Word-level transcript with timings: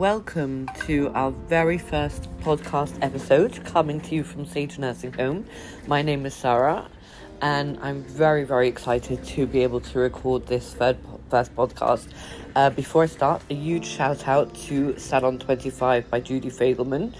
welcome 0.00 0.66
to 0.86 1.10
our 1.14 1.30
very 1.30 1.76
first 1.76 2.26
podcast 2.38 2.96
episode 3.02 3.62
coming 3.66 4.00
to 4.00 4.14
you 4.14 4.24
from 4.24 4.46
Sage 4.46 4.78
Nursing 4.78 5.12
Home. 5.12 5.44
My 5.86 6.00
name 6.00 6.24
is 6.24 6.32
Sarah, 6.32 6.88
and 7.42 7.78
I'm 7.82 8.02
very, 8.04 8.44
very 8.44 8.66
excited 8.66 9.22
to 9.22 9.46
be 9.46 9.62
able 9.62 9.80
to 9.80 9.98
record 9.98 10.46
this 10.46 10.72
third, 10.72 10.96
first 11.28 11.54
podcast. 11.54 12.08
Uh, 12.56 12.70
before 12.70 13.02
I 13.02 13.06
start, 13.08 13.42
a 13.50 13.54
huge 13.54 13.84
shout 13.84 14.26
out 14.26 14.54
to 14.68 14.98
Salon 14.98 15.38
25 15.38 16.08
by 16.08 16.18
Judy 16.18 16.48
Fagelman, 16.48 17.14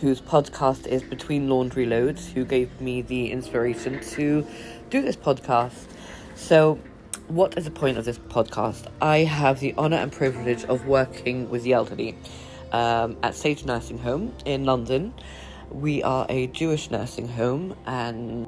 whose 0.00 0.20
podcast 0.20 0.88
is 0.88 1.04
Between 1.04 1.48
Laundry 1.48 1.86
Loads, 1.86 2.32
who 2.32 2.44
gave 2.44 2.80
me 2.80 3.00
the 3.00 3.30
inspiration 3.30 4.00
to 4.10 4.44
do 4.90 5.02
this 5.02 5.14
podcast. 5.14 5.84
So, 6.34 6.80
what 7.28 7.56
is 7.56 7.64
the 7.64 7.70
point 7.70 7.98
of 7.98 8.04
this 8.04 8.18
podcast? 8.18 8.86
I 9.00 9.18
have 9.18 9.60
the 9.60 9.74
honour 9.76 9.96
and 9.96 10.12
privilege 10.12 10.64
of 10.64 10.86
working 10.86 11.48
with 11.48 11.62
the 11.62 11.72
elderly 11.72 12.16
um, 12.72 13.16
at 13.22 13.34
Sage 13.34 13.64
Nursing 13.64 13.98
Home 13.98 14.34
in 14.44 14.64
London. 14.64 15.14
We 15.70 16.02
are 16.02 16.26
a 16.28 16.48
Jewish 16.48 16.90
nursing 16.90 17.28
home, 17.28 17.74
and 17.86 18.46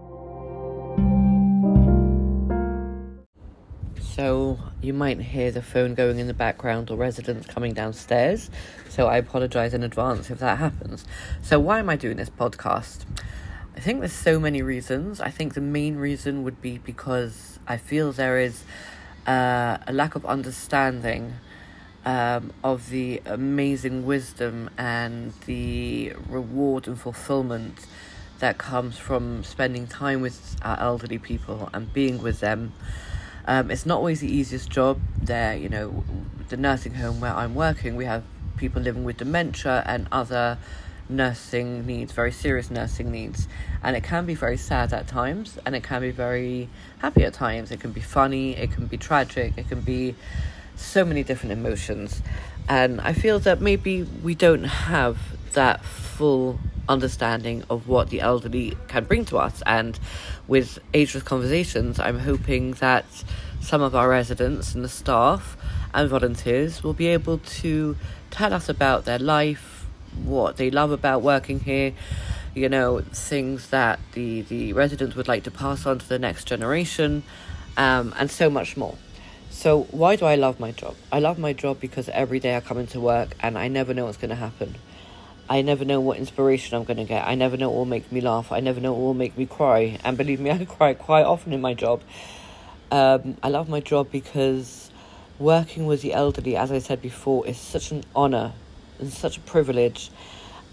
so 4.01 4.59
you 4.83 4.93
might 4.93 5.21
hear 5.21 5.51
the 5.51 5.63
phone 5.63 5.95
going 5.95 6.19
in 6.19 6.27
the 6.27 6.35
background 6.35 6.91
or 6.91 6.97
residents 6.97 7.47
coming 7.47 7.73
downstairs. 7.73 8.51
So 8.91 9.07
I 9.07 9.17
apologise 9.17 9.73
in 9.73 9.83
advance 9.83 10.31
if 10.31 10.39
that 10.41 10.59
happens. 10.59 11.07
So, 11.43 11.59
why 11.59 11.79
am 11.79 11.89
I 11.89 11.97
doing 11.97 12.17
this 12.19 12.31
podcast? 12.31 13.05
I 13.77 13.81
think 13.81 14.01
there's 14.01 14.13
so 14.13 14.41
many 14.41 14.63
reasons. 14.63 15.21
I 15.21 15.31
think 15.31 15.53
the 15.53 15.61
main 15.61 15.97
reason 15.97 16.45
would 16.45 16.63
be 16.63 16.79
because 16.79 17.59
I 17.69 17.77
feel 17.77 18.11
there 18.11 18.39
is 18.39 18.65
uh, 19.27 19.77
a 19.87 19.93
lack 19.93 20.15
of 20.15 20.25
understanding 20.25 21.35
um, 22.07 22.55
of 22.65 22.89
the 22.89 23.21
amazing 23.27 24.07
wisdom 24.07 24.71
and 24.79 25.35
the 25.45 26.15
reward 26.27 26.89
and 26.89 26.99
fulfillment 26.99 27.87
that 28.39 28.57
comes 28.57 28.97
from 28.97 29.45
spending 29.45 29.87
time 29.87 30.23
with 30.23 30.57
our 30.63 30.81
elderly 30.81 31.19
people 31.19 31.69
and 31.75 31.93
being 31.93 32.23
with 32.23 32.41
them. 32.41 32.73
Um, 33.47 33.71
it's 33.71 33.85
not 33.85 33.99
always 33.99 34.21
the 34.21 34.35
easiest 34.35 34.71
job. 34.71 35.01
There, 35.21 35.55
you 35.55 35.69
know, 35.69 36.03
the 36.49 36.57
nursing 36.57 36.95
home 36.95 37.21
where 37.21 37.35
I'm 37.35 37.55
working, 37.55 37.95
we 37.95 38.07
have 38.07 38.25
people 38.57 38.81
living 38.81 39.05
with 39.05 39.19
dementia 39.19 39.83
and 39.87 40.09
other 40.11 40.57
nursing 41.09 41.87
needs, 41.87 42.13
very 42.13 42.33
serious 42.33 42.71
nursing 42.71 43.11
needs. 43.11 43.49
And 43.83 43.97
it 43.97 44.03
can 44.03 44.27
be 44.27 44.35
very 44.35 44.57
sad 44.57 44.93
at 44.93 45.07
times, 45.07 45.59
and 45.65 45.75
it 45.75 45.83
can 45.83 46.01
be 46.01 46.11
very 46.11 46.69
happy 46.99 47.25
at 47.25 47.35
times. 47.35 47.71
It 47.71 47.81
can 47.81 47.93
be 47.93 48.01
funny, 48.01 48.57
it 48.57 48.73
can 48.73 48.87
be 48.87 48.97
tragic, 48.97 49.55
it 49.57 49.69
can 49.69 49.81
be 49.81 50.15
so 50.77 51.05
many 51.05 51.23
different 51.23 51.53
emotions. 51.53 52.23
And 52.69 53.01
I 53.01 53.13
feel 53.13 53.39
that 53.41 53.61
maybe 53.61 54.03
we 54.03 54.35
don't 54.35 54.65
have 54.65 55.19
that 55.53 55.85
full 55.85 56.59
understanding 56.89 57.65
of 57.71 57.89
what 57.89 58.11
the 58.11 58.21
elderly 58.21 58.77
can 58.89 59.05
bring 59.05 59.25
to 59.27 59.39
us. 59.39 59.63
And 59.67 59.99
with 60.47 60.79
Ageless 60.95 61.23
Conversations, 61.23 61.99
I'm 61.99 62.19
hoping 62.19 62.73
that 62.75 63.05
some 63.61 63.83
of 63.83 63.95
our 63.95 64.09
residents 64.09 64.75
and 64.75 64.85
the 64.85 64.89
staff 64.89 65.57
and 65.95 66.09
volunteers 66.09 66.83
will 66.83 66.93
be 66.93 67.07
able 67.09 67.39
to 67.39 67.97
tell 68.31 68.53
us 68.53 68.69
about 68.69 69.05
their 69.05 69.19
life, 69.19 69.76
what 70.25 70.57
they 70.57 70.71
love 70.71 70.91
about 70.91 71.23
working 71.23 71.61
here, 71.61 71.93
you 72.55 72.69
know, 72.69 73.01
things 73.01 73.69
that 73.69 74.01
the, 74.13 74.43
the 74.43 74.73
residents 74.73 75.15
would 75.17 75.29
like 75.29 75.45
to 75.45 75.51
pass 75.51 75.87
on 75.87 75.99
to 75.99 76.09
the 76.09 76.19
next 76.19 76.45
generation, 76.45 77.23
um, 77.77 78.15
and 78.19 78.31
so 78.31 78.49
much 78.49 78.77
more. 78.77 78.97
So, 79.51 79.85
why 79.85 80.17
do 80.17 80.27
I 80.27 80.35
love 80.35 80.61
my 80.61 80.73
job? 80.73 80.97
I 81.11 81.19
love 81.19 81.39
my 81.39 81.53
job 81.53 81.81
because 81.81 82.09
every 82.11 82.41
day 82.41 82.57
I 82.57 82.61
come 82.61 82.79
into 82.79 83.01
work 83.01 83.35
and 83.41 83.57
I 83.57 83.69
never 83.69 83.95
know 83.95 84.05
what's 84.05 84.19
going 84.19 84.31
to 84.31 84.35
happen. 84.35 84.77
I 85.49 85.63
never 85.63 85.85
know 85.85 86.01
what 86.01 86.19
inspiration 86.19 86.77
I'm 86.77 86.85
going 86.85 86.97
to 86.97 87.05
get. 87.05 87.27
I 87.27 87.37
never 87.37 87.57
know 87.57 87.71
what 87.71 87.79
will 87.79 87.85
make 87.85 88.11
me 88.11 88.21
laugh. 88.21 88.51
I 88.51 88.61
never 88.61 88.81
know 88.81 88.93
what 88.93 89.01
will 89.01 89.15
make 89.15 89.39
me 89.39 89.47
cry. 89.47 89.99
And 90.05 90.17
believe 90.17 90.41
me, 90.41 90.51
I 90.53 90.65
cry 90.65 90.95
quite 90.95 91.25
often 91.25 91.53
in 91.53 91.61
my 91.61 91.75
job. 91.75 92.03
Um, 92.91 93.37
I 93.43 93.49
love 93.49 93.69
my 93.69 93.81
job 93.81 94.11
because 94.11 94.91
working 95.39 95.87
with 95.87 96.03
the 96.03 96.15
elderly, 96.15 96.57
as 96.57 96.73
I 96.73 96.79
said 96.79 97.01
before, 97.01 97.47
is 97.47 97.59
such 97.59 97.93
an 97.93 98.05
honor 98.15 98.53
and 98.99 99.13
such 99.13 99.37
a 99.37 99.41
privilege. 99.41 100.11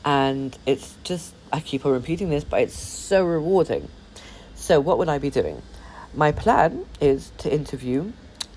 And 0.05 0.57
it's 0.65 0.95
just, 1.03 1.33
I 1.51 1.59
keep 1.59 1.85
on 1.85 1.91
repeating 1.91 2.29
this, 2.29 2.43
but 2.43 2.61
it's 2.61 2.77
so 2.77 3.25
rewarding. 3.25 3.87
So, 4.55 4.79
what 4.79 4.97
would 4.97 5.09
I 5.09 5.17
be 5.17 5.29
doing? 5.29 5.61
My 6.13 6.31
plan 6.31 6.85
is 7.01 7.31
to 7.39 7.53
interview 7.53 8.11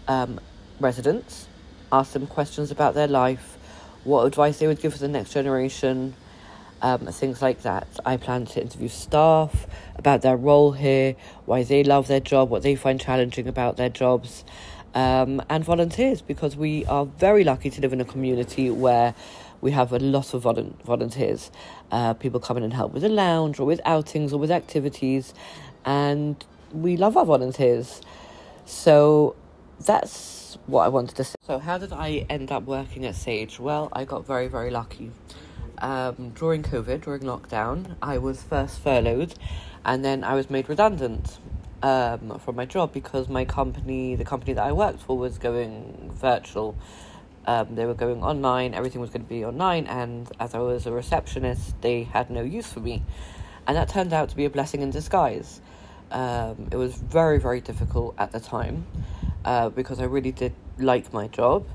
um, 0.09 0.41
residents, 0.81 1.49
ask 1.93 2.13
them 2.13 2.27
questions 2.27 2.71
about 2.71 2.95
their 2.95 3.09
life, 3.09 3.57
what 4.05 4.25
advice 4.25 4.59
they 4.59 4.67
would 4.67 4.81
give 4.81 4.93
for 4.93 4.99
the 4.99 5.09
next 5.09 5.33
generation, 5.33 6.15
um, 6.83 7.07
things 7.07 7.41
like 7.43 7.63
that. 7.63 7.87
I 8.05 8.17
plan 8.17 8.47
to 8.47 8.61
interview 8.61 8.89
staff 8.89 9.67
about 9.97 10.23
their 10.23 10.37
role 10.37 10.73
here, 10.73 11.17
why 11.45 11.63
they 11.63 11.83
love 11.83 12.09
their 12.09 12.21
job, 12.21 12.51
what 12.51 12.63
they 12.63 12.77
find 12.77 13.01
challenging 13.01 13.49
about 13.49 13.77
their 13.77 13.89
jobs, 13.89 14.45
um, 14.95 15.43
and 15.51 15.63
volunteers 15.63 16.23
because 16.23 16.57
we 16.57 16.85
are 16.87 17.05
very 17.05 17.45
lucky 17.45 17.71
to 17.71 17.81
live 17.81 17.93
in 17.93 18.01
a 18.01 18.05
community 18.05 18.71
where 18.71 19.15
we 19.67 19.73
have 19.73 19.93
a 19.93 19.99
lot 19.99 20.33
of 20.33 20.45
volu- 20.45 20.81
volunteers. 20.85 21.51
Uh, 21.91 22.15
people 22.15 22.39
come 22.39 22.57
in 22.57 22.63
and 22.63 22.73
help 22.73 22.93
with 22.93 23.03
the 23.03 23.09
lounge 23.09 23.59
or 23.59 23.67
with 23.67 23.81
outings 23.85 24.33
or 24.33 24.39
with 24.39 24.53
activities, 24.53 25.35
and 25.85 26.45
we 26.73 26.97
love 26.97 27.17
our 27.17 27.27
volunteers. 27.27 28.01
So 28.65 29.35
that's 29.85 30.57
what 30.67 30.83
I 30.85 30.89
wanted 30.89 31.17
to 31.17 31.25
say. 31.25 31.35
So, 31.43 31.59
how 31.59 31.79
did 31.79 31.93
I 31.93 32.27
end 32.31 32.53
up 32.53 32.63
working 32.63 33.05
at 33.05 33.17
Sage? 33.17 33.59
Well, 33.59 33.89
I 33.93 34.05
got 34.05 34.25
very, 34.25 34.47
very 34.47 34.71
lucky. 34.71 35.11
Um, 35.79 36.31
during 36.31 36.63
COVID, 36.63 37.03
during 37.03 37.23
lockdown, 37.23 37.97
I 38.01 38.19
was 38.19 38.45
first 38.45 38.79
furloughed 38.79 39.35
and 39.85 40.05
then 40.05 40.23
I 40.23 40.35
was 40.35 40.49
made 40.49 40.69
redundant 40.69 41.39
um, 41.83 42.39
from 42.39 42.55
my 42.55 42.67
job 42.67 42.93
because 42.93 43.29
my 43.29 43.45
company, 43.45 44.15
the 44.15 44.25
company 44.25 44.53
that 44.53 44.65
I 44.65 44.73
worked 44.73 45.03
for, 45.03 45.19
was 45.19 45.39
going 45.39 46.13
virtual. 46.15 46.77
Um, 47.47 47.75
they 47.75 47.87
were 47.87 47.95
going 47.95 48.23
online, 48.23 48.75
everything 48.75 49.01
was 49.01 49.11
going 49.11 49.23
to 49.23 49.29
be 49.29 49.45
online, 49.45 49.87
and 49.87 50.31
as 50.41 50.55
I 50.55 50.59
was 50.59 50.87
a 50.87 50.93
receptionist, 50.93 51.81
they 51.81 52.03
had 52.03 52.31
no 52.31 52.43
use 52.43 52.73
for 52.73 52.81
me. 52.81 53.03
And 53.67 53.77
that 53.77 53.89
turned 53.89 54.13
out 54.13 54.29
to 54.31 54.37
be 54.37 54.45
a 54.45 54.51
blessing 54.51 54.83
in 54.83 54.91
disguise. 54.91 55.61
Um, 56.11 56.69
it 56.71 56.77
was 56.77 56.97
very, 56.97 57.39
very 57.39 57.61
difficult 57.61 58.15
at 58.19 58.33
the 58.33 58.41
time 58.41 58.87
uh, 59.45 59.69
because 59.71 60.01
I 60.01 60.05
really 60.05 60.33
did 60.33 60.55
like 60.79 61.13
my 61.13 61.29
job. 61.29 61.67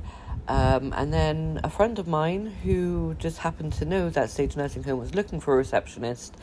Um, 0.47 0.93
and 0.97 1.13
then 1.13 1.61
a 1.63 1.69
friend 1.69 1.99
of 1.99 2.07
mine 2.07 2.47
who 2.63 3.15
just 3.19 3.37
happened 3.39 3.73
to 3.73 3.85
know 3.85 4.09
that 4.09 4.29
Sage 4.29 4.55
Nursing 4.55 4.83
Home 4.83 4.99
was 4.99 5.15
looking 5.15 5.39
for 5.39 5.53
a 5.53 5.57
receptionist 5.57 6.35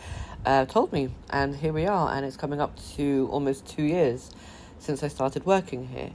uh, 0.46 0.64
told 0.66 0.92
me, 0.92 1.10
and 1.30 1.56
here 1.56 1.72
we 1.72 1.86
are, 1.86 2.14
and 2.14 2.24
it's 2.24 2.36
coming 2.36 2.60
up 2.60 2.78
to 2.96 3.28
almost 3.30 3.66
two 3.66 3.82
years 3.82 4.30
since 4.78 5.02
I 5.02 5.08
started 5.08 5.44
working 5.44 5.88
here. 5.88 6.12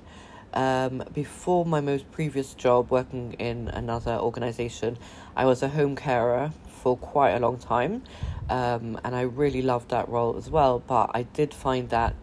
Um, 0.54 1.04
before 1.14 1.66
my 1.66 1.82
most 1.82 2.12
previous 2.12 2.54
job, 2.54 2.92
working 2.92 3.34
in 3.34 3.70
another 3.70 4.14
organization, 4.14 4.98
I 5.36 5.46
was 5.46 5.64
a 5.64 5.70
home 5.70 5.96
carer 5.96 6.52
for 6.68 6.96
quite 6.96 7.32
a 7.32 7.40
long 7.40 7.58
time, 7.58 8.04
um, 8.50 9.00
and 9.04 9.16
I 9.16 9.22
really 9.22 9.62
loved 9.62 9.90
that 9.90 10.08
role 10.10 10.38
as 10.38 10.50
well. 10.50 10.80
But 10.80 11.12
I 11.14 11.24
did 11.24 11.54
find 11.54 11.90
that 11.90 12.16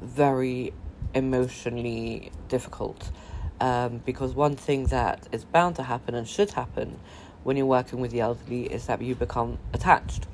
very 0.00 0.72
emotionally 1.14 2.30
difficult 2.48 3.10
um, 3.60 4.02
because 4.04 4.34
one 4.34 4.56
thing 4.56 4.86
that 4.86 5.26
is 5.32 5.44
bound 5.44 5.76
to 5.76 5.82
happen 5.82 6.14
and 6.14 6.28
should 6.28 6.52
happen 6.52 6.98
when 7.42 7.56
you're 7.56 7.66
working 7.66 8.00
with 8.00 8.10
the 8.10 8.20
elderly 8.20 8.64
is 8.64 8.86
that 8.86 9.00
you 9.02 9.14
become 9.14 9.58
attached. 9.72 10.26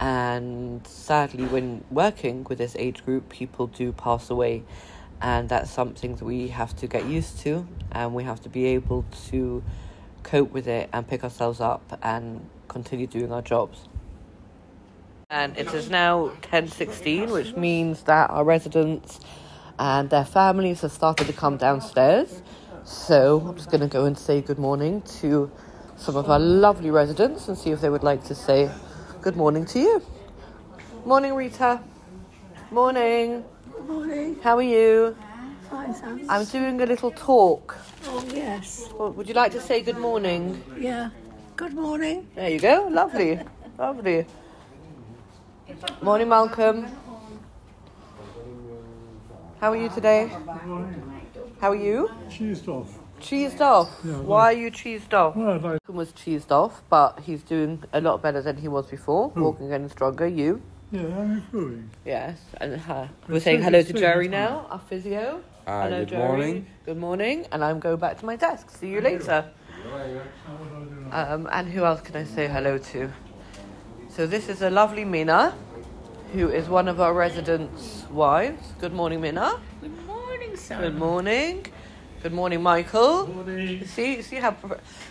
And 0.00 0.84
sadly, 0.86 1.44
when 1.44 1.84
working 1.90 2.44
with 2.44 2.58
this 2.58 2.74
age 2.78 3.04
group, 3.04 3.28
people 3.28 3.66
do 3.68 3.92
pass 3.92 4.30
away, 4.30 4.64
and 5.22 5.48
that's 5.48 5.70
something 5.70 6.16
that 6.16 6.24
we 6.24 6.48
have 6.48 6.74
to 6.76 6.86
get 6.88 7.06
used 7.06 7.38
to, 7.40 7.66
and 7.92 8.12
we 8.12 8.24
have 8.24 8.40
to 8.42 8.48
be 8.48 8.66
able 8.66 9.04
to 9.30 9.62
cope 10.24 10.50
with 10.50 10.66
it 10.66 10.90
and 10.92 11.06
pick 11.06 11.22
ourselves 11.22 11.60
up 11.60 11.98
and 12.02 12.48
continue 12.68 13.06
doing 13.06 13.32
our 13.32 13.42
jobs. 13.42 13.88
And 15.30 15.56
it 15.56 15.72
is 15.72 15.88
now 15.88 16.32
10:16, 16.42 17.30
which 17.30 17.56
means 17.56 18.02
that 18.02 18.30
our 18.30 18.44
residents 18.44 19.20
and 19.78 20.10
their 20.10 20.24
families 20.24 20.82
have 20.82 20.92
started 20.92 21.26
to 21.28 21.32
come 21.32 21.56
downstairs. 21.56 22.42
So 22.84 23.42
I'm 23.46 23.56
just 23.56 23.70
going 23.70 23.80
to 23.80 23.86
go 23.86 24.04
and 24.04 24.18
say 24.18 24.40
good 24.40 24.58
morning 24.58 25.02
to 25.20 25.50
some 25.96 26.16
of 26.16 26.28
our 26.28 26.40
lovely 26.40 26.90
residents 26.90 27.48
and 27.48 27.56
see 27.56 27.70
if 27.70 27.80
they 27.80 27.88
would 27.88 28.02
like 28.02 28.24
to 28.24 28.34
say 28.34 28.68
good 29.22 29.36
morning 29.36 29.64
to 29.66 29.78
you. 29.78 30.02
Morning, 31.04 31.34
Rita. 31.34 31.80
Morning. 32.70 33.44
Morning. 33.86 34.38
How 34.42 34.56
are 34.56 34.62
you? 34.62 35.16
Fine, 35.70 35.94
thanks. 35.94 36.26
I'm 36.28 36.44
doing 36.46 36.80
a 36.80 36.86
little 36.86 37.10
talk. 37.10 37.76
Oh, 38.06 38.24
yes. 38.32 38.88
Well, 38.98 39.10
Would 39.12 39.28
you 39.28 39.34
like 39.34 39.52
to 39.52 39.60
say 39.60 39.82
good 39.82 39.98
morning? 39.98 40.62
Yeah. 40.78 41.10
Good 41.56 41.74
morning. 41.74 42.28
There 42.34 42.48
you 42.50 42.60
go. 42.60 42.88
Lovely. 42.90 43.40
Lovely. 43.78 44.26
Morning, 46.02 46.28
Malcolm. 46.28 46.86
How 49.60 49.72
are 49.72 49.76
you 49.76 49.88
today? 49.88 50.28
How 51.60 51.70
are 51.70 51.76
you? 51.76 52.10
Cheesed 52.28 52.68
off. 52.68 52.98
Cheesed 53.20 53.60
off. 53.60 53.88
Yeah, 54.04 54.18
Why 54.18 54.52
are 54.52 54.56
you 54.56 54.70
cheesed 54.70 55.12
off? 55.14 55.36
Well, 55.36 55.52
like, 55.52 55.62
Malcolm 55.62 55.94
was 55.96 56.12
cheesed 56.12 56.50
off, 56.50 56.82
but 56.90 57.20
he's 57.20 57.42
doing 57.42 57.82
a 57.92 58.00
lot 58.00 58.20
better 58.20 58.42
than 58.42 58.56
he 58.56 58.66
was 58.68 58.86
before. 58.86 59.30
Who? 59.30 59.44
Walking 59.44 59.68
getting 59.68 59.88
stronger. 59.88 60.26
You. 60.26 60.60
Yeah, 60.92 61.00
I'm 61.18 61.32
improving. 61.32 61.90
Yes. 62.04 62.38
And 62.60 62.80
uh, 62.88 63.06
we're 63.28 63.40
saying 63.40 63.58
still- 63.60 63.64
hello 63.64 63.80
to 63.82 63.88
still 63.88 64.00
Jerry 64.00 64.26
it's 64.26 64.32
now, 64.32 64.66
our 64.70 64.78
physio. 64.78 65.42
Uh, 65.66 65.82
hello, 65.84 65.98
good 66.00 66.08
Jerry. 66.10 66.26
morning. 66.28 66.66
Good 66.86 66.96
morning. 66.98 67.46
And 67.52 67.64
I'm 67.64 67.78
going 67.80 67.96
back 67.98 68.18
to 68.18 68.26
my 68.26 68.36
desk. 68.36 68.70
See 68.70 68.88
you 68.90 69.00
later. 69.00 69.50
Um, 71.10 71.48
and 71.52 71.68
who 71.68 71.84
else 71.84 72.00
can 72.00 72.16
I 72.16 72.24
say 72.24 72.48
hello 72.48 72.78
to? 72.78 73.10
So 74.08 74.26
this 74.26 74.48
is 74.48 74.62
a 74.62 74.70
lovely 74.70 75.04
Mina, 75.04 75.54
who 76.32 76.48
is 76.48 76.68
one 76.68 76.88
of 76.88 77.00
our 77.00 77.14
residents' 77.14 78.04
wives. 78.10 78.72
Good 78.80 78.92
morning, 78.92 79.20
Mina. 79.20 79.60
Good 79.80 80.06
morning, 80.06 80.56
son. 80.56 80.80
Good 80.82 80.98
morning. 80.98 81.66
Good 82.22 82.32
morning, 82.32 82.62
Michael. 82.62 83.26
Good 83.26 83.34
Morning. 83.34 83.84
See, 83.84 84.22
see 84.22 84.36
how. 84.36 84.54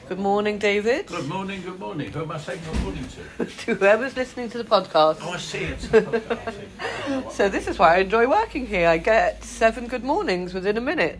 Good 0.08 0.18
morning, 0.18 0.58
David. 0.58 1.08
Good 1.08 1.28
morning, 1.28 1.62
good 1.62 1.78
morning. 1.78 2.10
Who 2.10 2.22
am 2.22 2.32
I 2.32 2.38
saying 2.38 2.62
good 2.64 2.82
morning 2.84 3.06
to? 3.38 3.46
to 3.66 3.76
whoever's 3.76 4.16
listening 4.16 4.50
to 4.52 4.58
the 4.58 4.64
podcast. 4.64 5.18
Oh, 5.22 5.32
I 5.32 5.38
see 5.38 5.66
it. 5.66 7.32
So 7.32 7.50
this 7.50 7.68
is 7.68 7.78
why 7.78 7.96
I 7.96 7.98
enjoy 8.00 8.30
working 8.30 8.66
here. 8.66 8.88
I 8.88 8.98
get 8.98 9.44
seven 9.44 9.88
good 9.88 10.06
mornings 10.06 10.54
within 10.54 10.78
a 10.78 10.82
minute. 10.82 11.20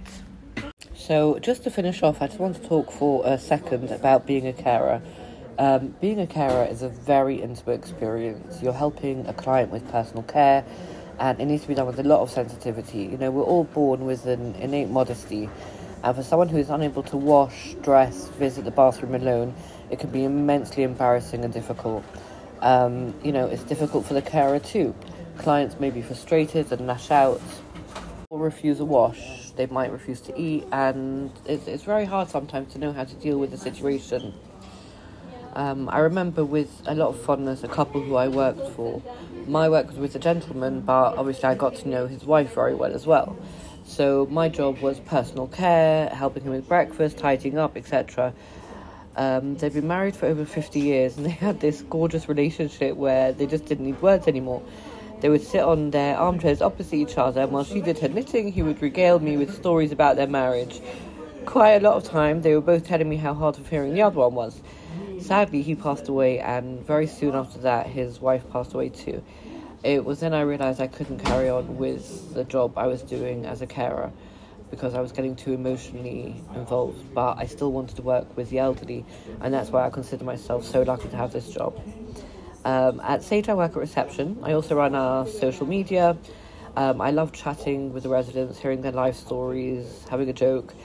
So 0.96 1.40
just 1.40 1.64
to 1.66 1.70
finish 1.70 2.02
off, 2.04 2.22
I 2.22 2.28
just 2.28 2.40
want 2.40 2.56
to 2.56 2.66
talk 2.66 2.90
for 2.90 3.26
a 3.26 3.38
second 3.38 3.92
about 3.92 4.26
being 4.26 4.48
a 4.48 4.54
carer. 4.54 5.02
Um, 5.60 5.94
being 6.00 6.22
a 6.22 6.28
carer 6.28 6.64
is 6.66 6.84
a 6.84 6.90
very 6.90 7.42
intimate 7.42 7.74
experience. 7.74 8.62
You're 8.62 8.72
helping 8.72 9.28
a 9.28 9.34
client 9.34 9.72
with 9.72 9.86
personal 9.92 10.24
care, 10.24 10.64
and 11.20 11.42
it 11.42 11.46
needs 11.46 11.64
to 11.64 11.68
be 11.68 11.74
done 11.76 11.88
with 11.88 12.00
a 12.00 12.04
lot 12.04 12.22
of 12.22 12.32
sensitivity. 12.32 13.04
You 13.04 13.18
know, 13.18 13.32
we're 13.32 13.44
all 13.44 13.66
born 13.66 14.06
with 14.06 14.26
an 14.26 14.56
innate 14.56 14.90
modesty, 14.90 15.50
and 16.04 16.16
for 16.16 16.24
someone 16.24 16.50
who 16.50 16.58
is 16.58 16.70
unable 16.70 17.04
to 17.04 17.18
wash, 17.18 17.76
dress, 17.82 18.28
visit 18.30 18.66
the 18.66 18.72
bathroom 18.72 19.16
alone, 19.16 19.54
it 19.90 20.00
can 20.00 20.10
be 20.10 20.24
immensely 20.24 20.84
embarrassing 20.84 21.44
and 21.44 21.54
difficult. 21.54 22.04
Um, 22.62 23.14
you 23.24 23.32
know, 23.32 23.48
it's 23.48 23.64
difficult 23.64 24.06
for 24.06 24.14
the 24.14 24.22
carer 24.22 24.60
too. 24.60 24.96
Clients 25.38 25.80
may 25.80 25.90
be 25.90 26.02
frustrated 26.02 26.72
and 26.72 26.88
lash 26.88 27.12
out 27.12 27.42
or 28.30 28.40
refuse 28.40 28.80
a 28.80 28.86
wash. 28.86 29.52
They 29.52 29.66
might 29.68 29.92
refuse 29.92 30.22
to 30.22 30.40
eat, 30.40 30.66
and 30.72 31.32
it's, 31.46 31.68
it's 31.68 31.84
very 31.84 32.06
hard 32.06 32.30
sometimes 32.30 32.74
to 32.74 32.80
know 32.80 32.94
how 32.94 33.04
to 33.04 33.16
deal 33.16 33.38
with 33.38 33.52
the 33.52 33.58
situation. 33.58 34.34
Um, 35.54 35.90
I 35.90 36.00
remember 36.00 36.46
with 36.46 36.82
a 36.86 36.96
lot 36.96 37.10
of 37.10 37.20
fondness 37.22 37.64
a 37.64 37.68
couple 37.68 38.02
who 38.02 38.16
I 38.16 38.30
worked 38.30 38.70
for. 38.70 39.02
My 39.48 39.68
work 39.68 39.88
was 39.88 39.98
with 39.98 40.16
a 40.16 40.20
gentleman, 40.20 40.82
but 40.82 41.18
obviously 41.18 41.44
I 41.46 41.56
got 41.56 41.76
to 41.76 41.90
know 41.90 42.08
his 42.08 42.24
wife 42.24 42.54
very 42.54 42.74
well 42.74 42.94
as 42.94 43.06
well. 43.06 43.38
So 43.92 44.26
my 44.32 44.48
job 44.48 44.80
was 44.80 45.02
personal 45.02 45.48
care, 45.48 46.08
helping 46.08 46.44
him 46.44 46.54
with 46.54 46.66
breakfast, 46.66 47.18
tidying 47.18 47.58
up, 47.58 47.76
etc. 47.76 48.34
Um, 49.18 49.58
they'd 49.58 49.74
been 49.74 49.90
married 49.90 50.16
for 50.16 50.28
over 50.28 50.46
50 50.46 50.80
years 50.80 51.18
and 51.18 51.26
they 51.26 51.32
had 51.32 51.60
this 51.60 51.82
gorgeous 51.82 52.30
relationship 52.30 52.96
where 52.96 53.34
they 53.34 53.46
just 53.46 53.66
didn't 53.66 53.86
need 53.86 54.02
words 54.02 54.30
anymore. 54.30 54.64
They 55.20 55.28
would 55.28 55.42
sit 55.42 55.60
on 55.60 55.92
their 55.92 56.16
armchairs 56.16 56.62
opposite 56.62 56.96
each 56.96 57.18
other, 57.18 57.42
and 57.42 57.52
while 57.52 57.66
she 57.66 57.82
did 57.82 58.00
her 58.00 58.08
knitting, 58.08 58.54
he 58.54 58.64
would 58.64 58.82
regale 58.82 59.20
me 59.20 59.36
with 59.36 59.54
stories 59.54 59.92
about 59.92 60.16
their 60.16 60.26
marriage. 60.26 60.80
Quite 61.46 61.74
a 61.74 61.80
lot 61.82 61.98
of 61.98 62.06
time, 62.06 62.44
they 62.44 62.56
were 62.56 62.62
both 62.62 62.88
telling 62.88 63.10
me 63.10 63.18
how 63.18 63.34
hard 63.34 63.60
of 63.60 63.68
hearing 63.68 63.94
the 63.94 64.04
other 64.04 64.20
one 64.20 64.36
was. 64.36 64.62
Sadly, 65.20 65.62
he 65.62 65.76
passed 65.76 66.08
away, 66.08 66.40
and 66.40 66.80
very 66.88 67.08
soon 67.08 67.36
after 67.36 67.60
that, 67.60 67.88
his 67.88 68.22
wife 68.22 68.50
passed 68.52 68.74
away 68.74 68.88
too. 68.88 69.22
It 69.84 70.06
was 70.06 70.20
then 70.20 70.34
I 70.34 70.42
realised 70.42 70.80
I 70.80 70.86
couldn't 70.86 71.20
carry 71.20 71.50
on 71.50 71.78
with 71.78 72.36
the 72.36 72.44
job 72.44 72.78
I 72.78 72.86
was 72.86 73.02
doing 73.02 73.48
as 73.48 73.64
a 73.64 73.68
carer 73.68 74.12
because 74.70 74.94
I 74.94 75.02
was 75.02 75.12
getting 75.12 75.36
too 75.36 75.54
emotionally 75.54 76.36
involved, 76.54 77.14
but 77.16 77.40
I 77.40 77.48
still 77.48 77.72
wanted 77.72 77.96
to 77.96 78.04
work 78.04 78.38
with 78.38 78.52
the 78.52 78.60
elderly, 78.60 79.04
and 79.42 79.52
that's 79.54 79.72
why 79.72 79.86
I 79.86 79.90
consider 79.90 80.24
myself 80.24 80.66
so 80.66 80.84
lucky 80.84 81.10
to 81.10 81.18
have 81.18 81.34
this 81.34 81.50
job. 81.50 81.82
Um, 82.64 83.02
at 83.04 83.24
Sage, 83.24 83.50
I 83.50 83.56
work 83.56 83.72
at 83.72 83.78
reception. 83.78 84.38
I 84.44 84.54
also 84.54 84.76
run 84.76 84.94
our 84.94 85.26
social 85.26 85.66
media. 85.66 86.16
Um, 86.78 87.02
I 87.02 87.10
love 87.10 87.34
chatting 87.34 87.92
with 87.92 88.04
the 88.04 88.10
residents, 88.10 88.60
hearing 88.60 88.82
their 88.82 88.92
life 88.92 89.16
stories, 89.16 90.06
having 90.10 90.30
a 90.30 90.34
joke. 90.34 90.76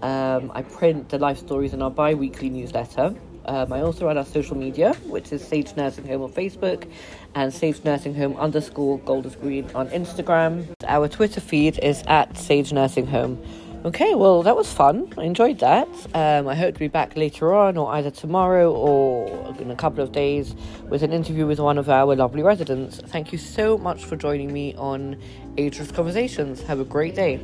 Um, 0.00 0.50
I 0.54 0.62
print 0.62 1.10
the 1.10 1.18
life 1.18 1.38
stories 1.38 1.74
in 1.74 1.82
our 1.82 1.90
bi 1.90 2.14
weekly 2.14 2.48
newsletter. 2.48 3.14
Um, 3.46 3.72
I 3.72 3.80
also 3.82 4.06
run 4.06 4.18
our 4.18 4.24
social 4.24 4.56
media, 4.56 4.94
which 5.06 5.32
is 5.32 5.46
Sage 5.46 5.76
Nursing 5.76 6.06
Home 6.08 6.22
on 6.22 6.32
Facebook 6.32 6.90
and 7.34 7.52
Sage 7.52 7.84
Nursing 7.84 8.14
Home 8.14 8.36
underscore 8.36 8.98
Golders 9.00 9.36
Green 9.36 9.70
on 9.74 9.88
Instagram. 9.90 10.66
Our 10.86 11.08
Twitter 11.08 11.40
feed 11.40 11.78
is 11.80 12.02
at 12.06 12.36
Sage 12.36 12.72
Nursing 12.72 13.06
Home. 13.06 13.42
Okay, 13.84 14.16
well, 14.16 14.42
that 14.42 14.56
was 14.56 14.72
fun. 14.72 15.12
I 15.16 15.22
enjoyed 15.22 15.60
that. 15.60 15.86
Um, 16.12 16.48
I 16.48 16.56
hope 16.56 16.74
to 16.74 16.80
be 16.80 16.88
back 16.88 17.16
later 17.16 17.54
on, 17.54 17.76
or 17.76 17.92
either 17.92 18.10
tomorrow 18.10 18.72
or 18.72 19.54
in 19.60 19.70
a 19.70 19.76
couple 19.76 20.02
of 20.02 20.10
days, 20.10 20.56
with 20.88 21.04
an 21.04 21.12
interview 21.12 21.46
with 21.46 21.60
one 21.60 21.78
of 21.78 21.88
our 21.88 22.16
lovely 22.16 22.42
residents. 22.42 22.98
Thank 22.98 23.30
you 23.30 23.38
so 23.38 23.78
much 23.78 24.04
for 24.04 24.16
joining 24.16 24.52
me 24.52 24.74
on 24.74 25.16
Ageless 25.56 25.92
Conversations. 25.92 26.62
Have 26.62 26.80
a 26.80 26.84
great 26.84 27.14
day. 27.14 27.38